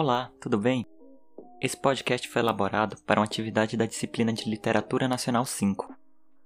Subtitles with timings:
[0.00, 0.86] Olá, tudo bem?
[1.60, 5.92] Esse podcast foi elaborado para uma atividade da disciplina de Literatura Nacional 5,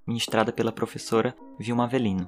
[0.07, 2.27] ministrada pela professora Vilma Avelino.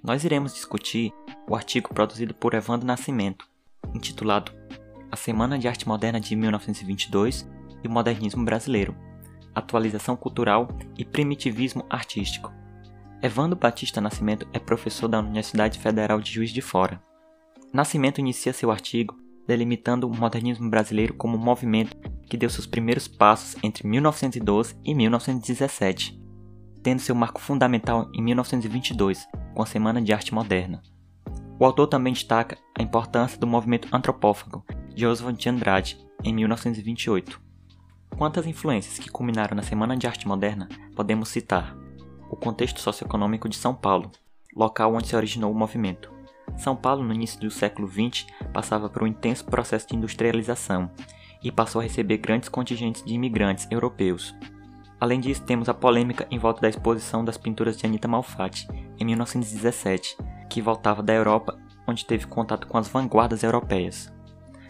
[0.00, 1.12] Nós iremos discutir
[1.50, 3.48] o artigo produzido por Evandro Nascimento,
[3.92, 4.52] intitulado
[5.10, 7.50] A Semana de Arte Moderna de 1922
[7.82, 8.94] e o Modernismo Brasileiro,
[9.52, 12.52] Atualização Cultural e Primitivismo Artístico.
[13.20, 17.02] Evandro Batista Nascimento é professor da Universidade Federal de Juiz de Fora.
[17.72, 23.08] Nascimento inicia seu artigo delimitando o modernismo brasileiro como um movimento que deu seus primeiros
[23.08, 26.20] passos entre 1912 e 1917,
[26.82, 30.82] tendo seu marco fundamental em 1922, com a Semana de Arte Moderna.
[31.58, 37.40] O autor também destaca a importância do movimento antropófago de Oswald de Andrade, em 1928.
[38.16, 41.76] Quantas influências que culminaram na Semana de Arte Moderna podemos citar?
[42.30, 44.10] O contexto socioeconômico de São Paulo,
[44.54, 46.12] local onde se originou o movimento.
[46.56, 50.90] São Paulo, no início do século XX, passava por um intenso processo de industrialização
[51.42, 54.34] e passou a receber grandes contingentes de imigrantes europeus.
[55.00, 58.68] Além disso, temos a polêmica em volta da exposição das pinturas de Anita Malfatti,
[58.98, 60.16] em 1917,
[60.48, 64.12] que voltava da Europa, onde teve contato com as vanguardas europeias.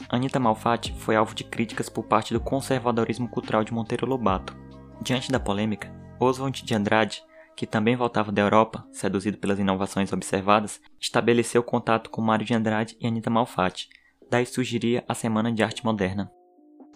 [0.09, 4.57] Anita Malfatti foi alvo de críticas por parte do conservadorismo cultural de Monteiro Lobato.
[5.03, 7.23] Diante da polêmica, Oswald de Andrade
[7.56, 12.97] que também voltava da Europa, seduzido pelas inovações observadas, estabeleceu contato com Mário de Andrade
[13.00, 13.89] e Anita Malfatti.
[14.31, 16.30] Daí surgiria a Semana de Arte Moderna.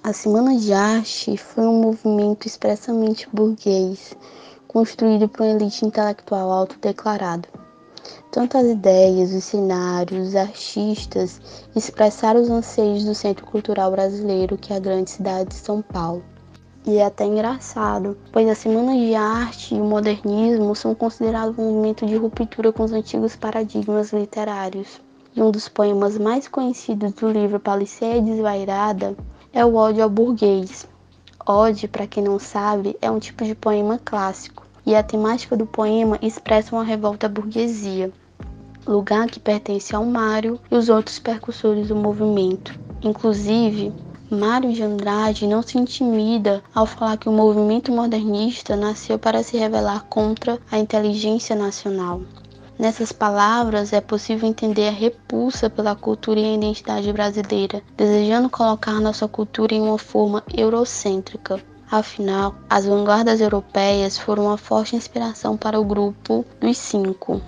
[0.02, 4.16] A Semana de Arte foi um movimento expressamente burguês,
[4.68, 7.48] construído por uma elite intelectual autodeclarada.
[8.30, 11.40] Tanto as ideias, os cenários, os artistas
[11.74, 16.24] expressaram os anseios do Centro Cultural Brasileiro, que é a grande cidade de São Paulo.
[16.86, 21.72] E é até engraçado, pois a Semana de Arte e o modernismo são considerados um
[21.72, 25.00] movimento de ruptura com os antigos paradigmas literários.
[25.34, 29.16] E um dos poemas mais conhecidos do livro Paliceia Desvairada
[29.52, 30.86] é o Ódio ao Burguês.
[31.44, 35.66] Ode, para quem não sabe, é um tipo de poema clássico, e a temática do
[35.66, 38.12] poema expressa uma revolta à burguesia,
[38.86, 42.78] lugar que pertence ao Mário e os outros percussores do movimento.
[43.02, 43.92] Inclusive,
[44.30, 49.56] Mário de Andrade não se intimida ao falar que o movimento modernista nasceu para se
[49.56, 52.20] rebelar contra a inteligência nacional.
[52.76, 59.00] Nessas palavras é possível entender a repulsa pela cultura e a identidade brasileira, desejando colocar
[59.00, 61.60] nossa cultura em uma forma eurocêntrica.
[61.88, 67.40] Afinal, as vanguardas europeias foram uma forte inspiração para o grupo dos cinco.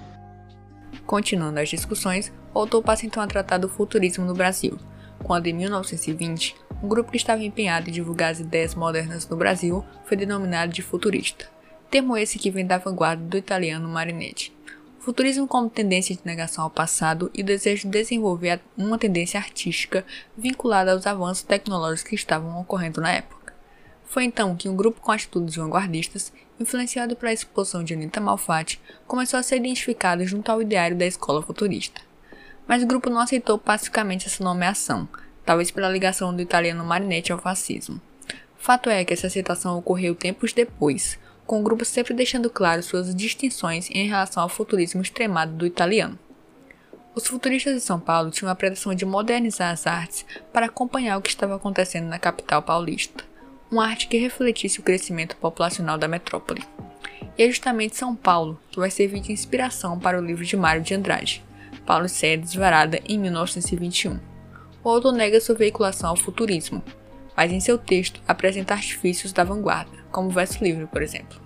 [1.04, 4.78] Continuando as discussões, o autor passa então a tratar do futurismo no Brasil,
[5.22, 9.84] quando em 1920 um grupo que estava empenhado em divulgar as ideias modernas no Brasil
[10.04, 11.46] foi denominado de futurista,
[11.90, 14.56] termo esse que vem da vanguarda do italiano Marinetti.
[15.00, 19.40] O futurismo como tendência de negação ao passado e o desejo de desenvolver uma tendência
[19.40, 20.04] artística
[20.36, 23.54] vinculada aos avanços tecnológicos que estavam ocorrendo na época.
[24.04, 29.38] Foi então que um grupo com atitudes vanguardistas, influenciado pela exposição de Anita Malfatti, começou
[29.38, 32.07] a ser identificado junto ao ideário da escola futurista.
[32.68, 35.08] Mas o grupo não aceitou pacificamente essa nomeação,
[35.44, 37.98] talvez pela ligação do italiano Marinetti ao fascismo.
[38.58, 43.14] Fato é que essa aceitação ocorreu tempos depois, com o grupo sempre deixando claro suas
[43.14, 46.18] distinções em relação ao futurismo extremado do italiano.
[47.14, 51.22] Os futuristas de São Paulo tinham a pretensão de modernizar as artes para acompanhar o
[51.22, 53.24] que estava acontecendo na capital paulista,
[53.70, 56.62] uma arte que refletisse o crescimento populacional da metrópole.
[57.36, 60.82] E é justamente São Paulo que vai servir de inspiração para o livro de Mário
[60.82, 61.42] de Andrade,
[61.88, 64.20] Paulo Cé Desvarada, em 1921
[64.84, 66.82] o autor nega sua veiculação ao futurismo,
[67.34, 71.40] mas em seu texto apresenta artifícios da vanguarda, como o verso livre, por exemplo.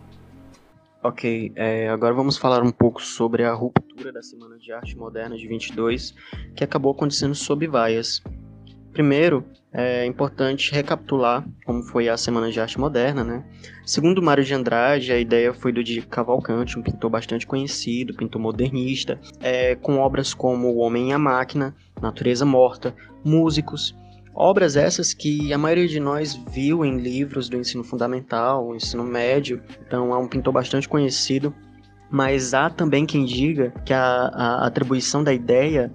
[1.00, 5.36] Ok, é, agora vamos falar um pouco sobre a ruptura da Semana de Arte Moderna
[5.36, 6.12] de 22,
[6.56, 8.20] que acabou acontecendo sob vaias.
[8.92, 13.42] Primeiro, é importante recapitular como foi a Semana de Arte Moderna, né?
[13.86, 18.40] Segundo Mário de Andrade, a ideia foi do de Cavalcante, um pintor bastante conhecido, pintor
[18.40, 22.94] modernista, é, com obras como O Homem e a Máquina, Natureza Morta,
[23.24, 23.96] Músicos,
[24.34, 29.62] obras essas que a maioria de nós viu em livros do ensino fundamental, ensino médio,
[29.86, 31.54] então é um pintor bastante conhecido,
[32.10, 35.90] mas há também quem diga que a, a atribuição da ideia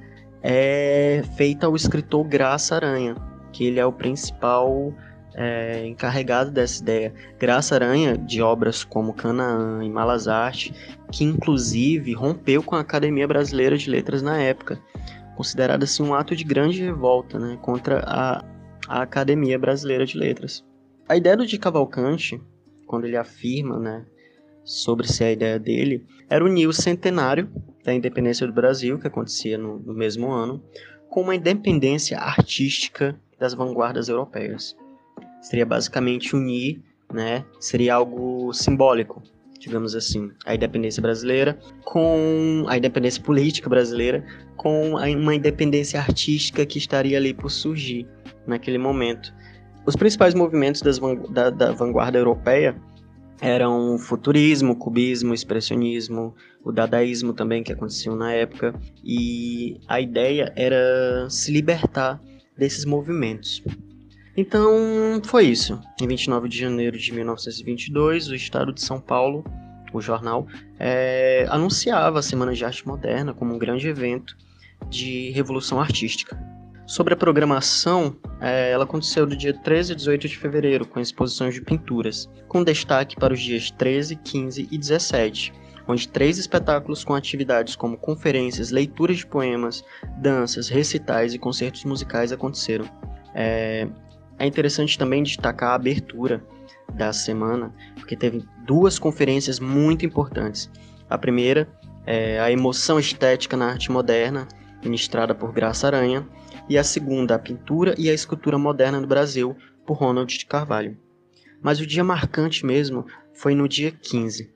[0.49, 3.15] é feita ao escritor Graça Aranha,
[3.51, 4.93] que ele é o principal
[5.35, 7.13] é, encarregado dessa ideia.
[7.37, 10.73] Graça Aranha, de obras como Canaã e Malas Arte,
[11.11, 14.79] que inclusive rompeu com a Academia Brasileira de Letras na época,
[15.35, 18.41] considerado assim um ato de grande revolta né, contra a,
[18.87, 20.63] a Academia Brasileira de Letras.
[21.09, 22.41] A ideia do de Cavalcante,
[22.85, 24.05] quando ele afirma né,
[24.67, 27.49] sobre se a ideia dele, era unir o centenário
[27.85, 30.61] da independência do Brasil, que acontecia no, no mesmo ano,
[31.09, 34.75] com uma independência artística das vanguardas europeias.
[35.41, 36.81] Seria basicamente unir,
[37.13, 37.45] né?
[37.61, 39.23] Seria algo simbólico,
[39.57, 44.25] digamos assim, a independência brasileira com a independência política brasileira
[44.57, 48.05] com uma independência artística que estaria ali por surgir
[48.45, 49.33] naquele momento.
[49.85, 50.81] Os principais movimentos
[51.31, 52.75] da, da vanguarda europeia
[53.39, 58.73] eram futurismo, cubismo, expressionismo, o dadaísmo também que aconteciam na época,
[59.03, 62.21] e a ideia era se libertar
[62.57, 63.63] desses movimentos.
[64.35, 65.79] Então, foi isso.
[65.99, 69.43] Em 29 de janeiro de 1922, o Estado de São Paulo,
[69.91, 70.47] o jornal,
[70.79, 74.37] é, anunciava a Semana de Arte Moderna como um grande evento
[74.89, 76.37] de revolução artística.
[76.87, 81.53] Sobre a programação, é, ela aconteceu do dia 13 a 18 de fevereiro, com exposições
[81.53, 85.53] de pinturas, com destaque para os dias 13, 15 e 17,
[85.85, 89.83] onde três espetáculos com atividades como conferências, leituras de poemas,
[90.19, 92.85] danças, recitais e concertos musicais aconteceram.
[93.35, 93.85] É,
[94.39, 96.41] é interessante também destacar a abertura
[96.93, 100.71] da semana, porque teve duas conferências muito importantes.
[101.09, 101.67] A primeira
[102.05, 104.47] é a emoção estética na arte moderna,
[104.81, 106.25] ministrada por Graça Aranha,
[106.69, 109.55] e a segunda, a pintura e a escultura moderna no Brasil,
[109.85, 110.97] por Ronald de Carvalho.
[111.61, 114.51] Mas o dia marcante mesmo foi no dia 15,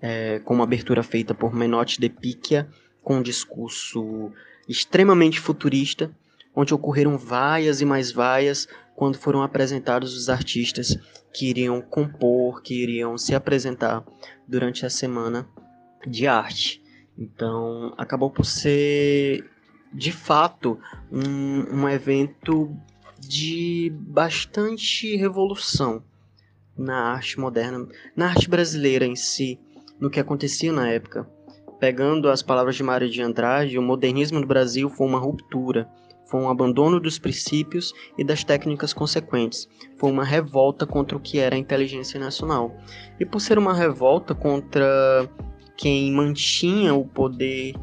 [0.00, 2.68] é, com uma abertura feita por Menotti de Picchia,
[3.02, 4.32] com um discurso
[4.68, 6.10] extremamente futurista,
[6.54, 10.98] onde ocorreram vaias e mais vaias quando foram apresentados os artistas
[11.32, 14.04] que iriam compor, que iriam se apresentar
[14.46, 15.48] durante a semana
[16.06, 16.82] de arte.
[17.16, 19.48] Então, acabou por ser
[19.92, 20.78] de fato
[21.10, 22.74] um, um evento
[23.18, 26.02] de bastante revolução
[26.76, 29.58] na arte moderna, na arte brasileira em si,
[29.98, 31.28] no que acontecia na época.
[31.80, 35.88] Pegando as palavras de Mário de Andrade, o modernismo no Brasil foi uma ruptura,
[36.26, 41.38] foi um abandono dos princípios e das técnicas consequentes, foi uma revolta contra o que
[41.38, 42.76] era a inteligência nacional.
[43.18, 45.28] E por ser uma revolta contra
[45.76, 47.74] quem mantinha o poder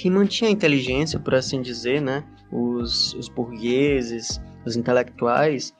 [0.00, 5.74] quem mantinha a inteligência, por assim dizer, né, os, os burgueses, os intelectuais,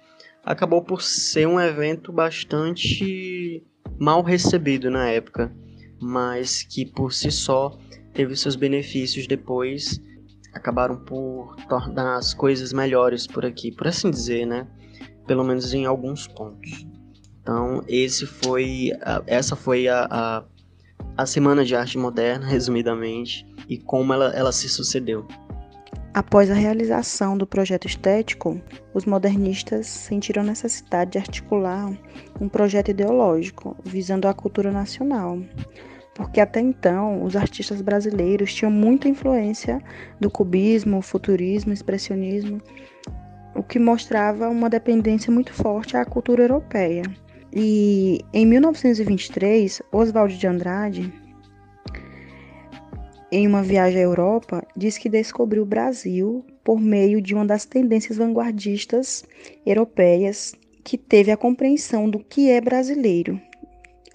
[0.44, 3.64] acabou por ser um evento bastante
[3.98, 5.50] mal recebido na época,
[5.98, 7.78] mas que por si só
[8.12, 9.98] teve seus benefícios depois,
[10.52, 14.68] acabaram por tornar as coisas melhores por aqui, por assim dizer, né?
[15.26, 16.86] Pelo menos em alguns pontos.
[17.40, 18.90] Então, esse foi
[19.26, 20.44] essa foi a, a,
[21.20, 25.26] a Semana de Arte Moderna, resumidamente e como ela, ela se sucedeu.
[26.14, 28.58] Após a realização do projeto estético,
[28.94, 31.92] os modernistas sentiram necessidade de articular
[32.40, 35.38] um projeto ideológico visando a cultura nacional,
[36.14, 39.78] porque até então os artistas brasileiros tinham muita influência
[40.18, 42.62] do cubismo, futurismo, expressionismo,
[43.54, 47.02] o que mostrava uma dependência muito forte à cultura europeia.
[47.52, 51.12] E em 1923, Oswald de Andrade
[53.32, 57.64] em uma viagem à Europa, diz que descobriu o Brasil por meio de uma das
[57.64, 59.24] tendências vanguardistas
[59.64, 60.52] europeias
[60.82, 63.40] que teve a compreensão do que é brasileiro,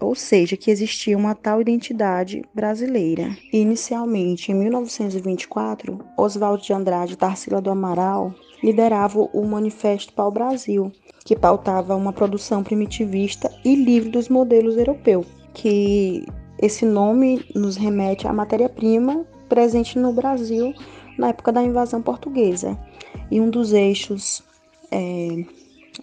[0.01, 3.35] ou seja, que existia uma tal identidade brasileira.
[3.53, 10.92] Inicialmente, em 1924, Oswaldo de Andrade e Tarsila do Amaral lideravam o Manifesto Pau Brasil,
[11.24, 16.26] que pautava uma produção primitivista e livre dos modelos europeus, que
[16.59, 20.74] esse nome nos remete à matéria-prima presente no Brasil
[21.18, 22.78] na época da invasão portuguesa.
[23.30, 24.42] E um dos eixos
[24.92, 25.44] é,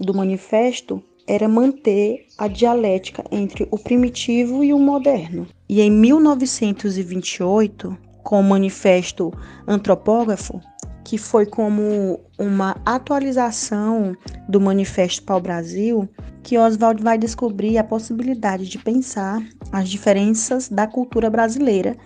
[0.00, 5.46] do manifesto era manter a dialética entre o primitivo e o moderno.
[5.68, 9.32] E em 1928, com o manifesto
[9.66, 10.60] antropógrafo,
[11.04, 14.16] que foi como uma atualização
[14.48, 16.08] do Manifesto o Brasil,
[16.42, 21.96] que Oswald vai descobrir a possibilidade de pensar as diferenças da cultura brasileira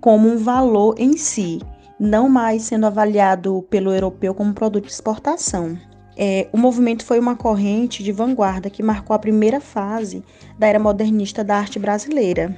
[0.00, 1.60] como um valor em si,
[1.98, 5.78] não mais sendo avaliado pelo europeu como produto de exportação.
[6.16, 10.22] É, o movimento foi uma corrente de vanguarda que marcou a primeira fase
[10.58, 12.54] da era modernista da arte brasileira.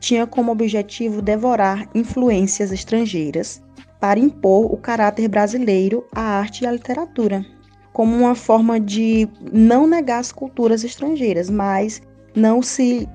[0.00, 3.62] Tinha como objetivo devorar influências estrangeiras
[4.00, 7.44] para impor o caráter brasileiro à arte e à literatura,
[7.92, 12.02] como uma forma de não negar as culturas estrangeiras, mas
[12.34, 13.08] não se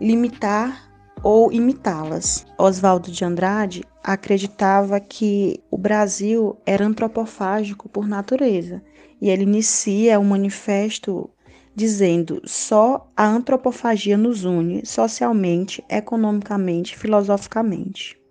[0.00, 0.90] limitar
[1.22, 2.46] ou imitá-las.
[2.58, 8.82] Oswaldo de Andrade acreditava que o Brasil era antropofágico por natureza,
[9.20, 11.30] e ele inicia o manifesto
[11.74, 18.21] dizendo: só a antropofagia nos une socialmente, economicamente, filosoficamente.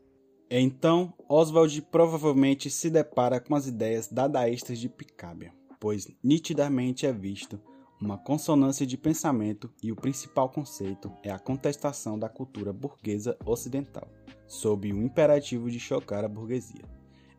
[0.54, 5.54] Então, Oswald provavelmente se depara com as ideias dadaístas de Picabia.
[5.80, 7.58] pois nitidamente é visto
[8.02, 14.10] uma consonância de pensamento e o principal conceito é a contestação da cultura burguesa ocidental,
[14.46, 16.84] sob o imperativo de chocar a burguesia.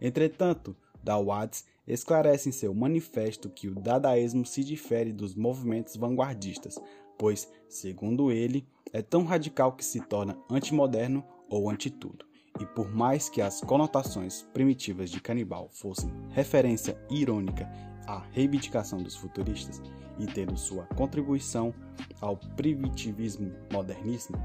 [0.01, 6.79] Entretanto, Dawades esclarece em seu manifesto que o dadaísmo se difere dos movimentos vanguardistas,
[7.19, 12.32] pois, segundo ele, é tão radical que se torna antimoderno ou antitudo.
[12.61, 17.69] E por mais que as conotações primitivas de canibal fossem referência irônica
[18.07, 19.81] à reivindicação dos futuristas
[20.19, 21.75] e tendo sua contribuição
[22.21, 24.37] ao primitivismo modernismo,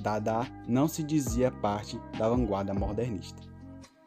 [0.00, 3.42] Dada não se dizia parte da vanguarda modernista.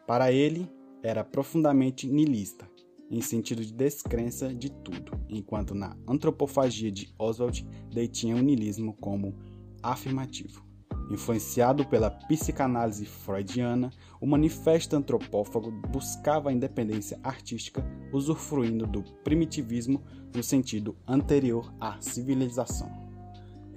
[0.06, 0.70] Para ele,
[1.02, 2.70] era profundamente nilista,
[3.10, 9.36] em sentido de descrença de tudo, enquanto na antropofagia de Oswald detinha o nilismo como
[9.82, 10.64] afirmativo.
[11.10, 20.44] Influenciado pela psicanálise freudiana, o manifesto antropófago buscava a independência artística, usufruindo do primitivismo no
[20.44, 23.06] sentido anterior à civilização.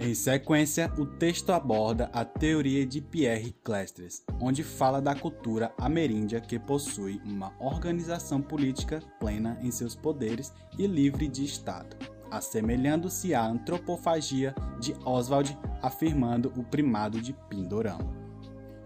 [0.01, 6.41] Em sequência, o texto aborda a teoria de Pierre Clastres, onde fala da cultura ameríndia
[6.41, 11.97] que possui uma organização política plena em seus poderes e livre de Estado,
[12.31, 18.17] assemelhando-se à antropofagia de Oswald, afirmando o primado de Pindorama.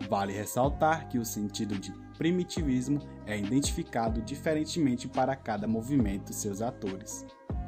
[0.08, 6.60] Vale ressaltar que o sentido de primitivismo é identificado diferentemente para cada movimento e seus
[6.60, 7.24] atores.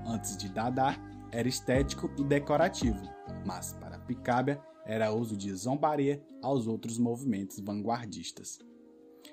[0.07, 0.95] Antes de Dada,
[1.33, 3.02] era estético e decorativo,
[3.45, 8.59] mas para Picabia era uso de zombaria aos outros movimentos vanguardistas.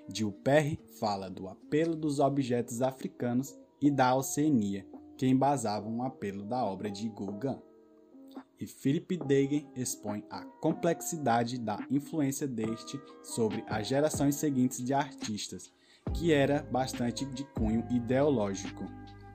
[0.08, 4.86] Dilperre fala do apelo dos objetos africanos e da Oceania,
[5.22, 7.62] que embasavam o apelo da obra de Gauguin.
[8.60, 15.72] E Philip Degen expõe a complexidade da influência deste sobre as gerações seguintes de artistas,
[16.12, 18.84] que era bastante de cunho ideológico,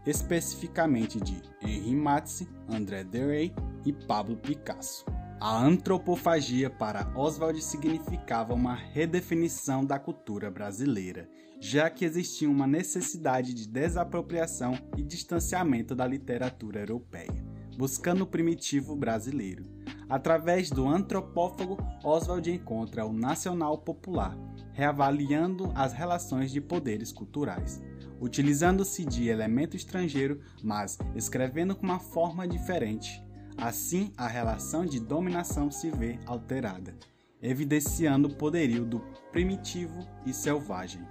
[0.05, 5.05] especificamente de Henri Matisse, André Derain e Pablo Picasso.
[5.39, 11.29] A antropofagia para Oswald significava uma redefinição da cultura brasileira,
[11.61, 17.45] já que existia uma necessidade de desapropriação e distanciamento da literatura europeia,
[17.77, 19.67] buscando o primitivo brasileiro.
[20.09, 24.35] Através do antropófago, Oswald encontra o nacional popular,
[24.73, 27.83] reavaliando as relações de poderes culturais,
[28.19, 33.26] utilizando-se de elemento estrangeiro, mas escrevendo com uma forma diferente
[33.59, 36.95] Assim, a relação de dominação se vê alterada,
[37.43, 39.01] evidenciando o poderio do
[39.33, 41.03] primitivo e selvagem.